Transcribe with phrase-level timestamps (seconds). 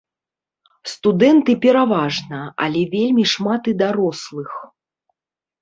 [0.93, 4.51] Студэнты пераважна, але вельмі шмат і дарослых.